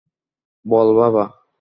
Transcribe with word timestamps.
বল, 0.65 0.87
বাবা! 0.95 1.23